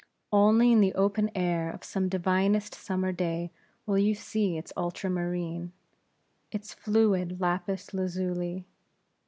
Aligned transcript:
Only 0.31 0.71
in 0.71 0.81
the 0.81 0.95
open 0.95 1.29
air 1.35 1.69
of 1.69 1.83
some 1.83 2.09
divinest, 2.09 2.73
summer 2.73 3.11
day, 3.11 3.51
will 3.85 3.99
you 3.99 4.15
see 4.15 4.57
its 4.57 4.73
ultramarine, 4.75 5.73
its 6.51 6.73
fluid 6.73 7.39
lapis 7.39 7.93
lazuli. 7.93 8.65